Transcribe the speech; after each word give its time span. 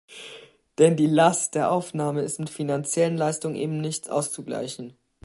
Denn 0.79 0.97
die 0.97 1.05
Last 1.05 1.53
der 1.53 1.71
Aufnahme 1.71 2.21
ist 2.23 2.39
mit 2.39 2.49
finanziellen 2.49 3.17
Leistungen 3.17 3.55
eben 3.55 3.77
nicht 3.79 4.09
auszugleichen. 4.09 4.97